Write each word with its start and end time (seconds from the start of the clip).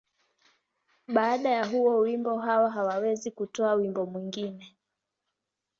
Baada 1.07 1.49
ya 1.49 1.65
huo 1.65 1.99
wimbo, 1.99 2.37
Hawa 2.39 2.69
hakuweza 2.71 3.31
kutoa 3.31 3.73
wimbo 3.73 4.05
mwingine. 4.05 4.77